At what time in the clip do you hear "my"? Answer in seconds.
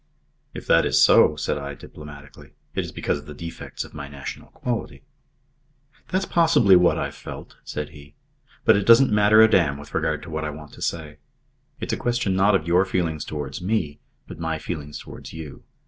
3.93-4.07, 14.39-14.57